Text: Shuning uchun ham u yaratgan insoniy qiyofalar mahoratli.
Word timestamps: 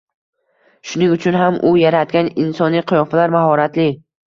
Shuning 0.91 1.13
uchun 1.17 1.37
ham 1.41 1.59
u 1.73 1.75
yaratgan 1.83 2.33
insoniy 2.47 2.87
qiyofalar 2.95 3.39
mahoratli. 3.39 3.89